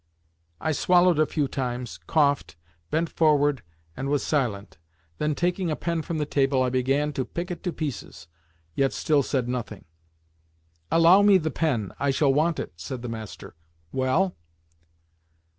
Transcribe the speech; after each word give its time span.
I 0.59 0.71
swallowed 0.71 1.19
a 1.19 1.27
few 1.27 1.47
times, 1.47 1.99
coughed, 2.07 2.55
bent 2.89 3.07
forward, 3.07 3.61
and 3.95 4.09
was 4.09 4.23
silent. 4.23 4.79
Then, 5.19 5.35
taking 5.35 5.69
a 5.69 5.75
pen 5.75 6.01
from 6.01 6.17
the 6.17 6.25
table, 6.25 6.63
I 6.63 6.71
began 6.71 7.13
to 7.13 7.23
pick 7.23 7.51
it 7.51 7.61
to 7.61 7.71
pieces, 7.71 8.27
yet 8.73 8.93
still 8.93 9.21
said 9.21 9.47
nothing. 9.47 9.85
"Allow 10.89 11.21
me 11.21 11.37
the 11.37 11.51
pen—I 11.51 12.09
shall 12.09 12.33
want 12.33 12.57
it," 12.59 12.73
said 12.77 13.03
the 13.03 13.09
master. 13.09 13.53
"Well?" 13.91 14.35